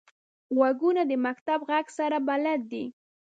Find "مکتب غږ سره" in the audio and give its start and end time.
1.25-2.17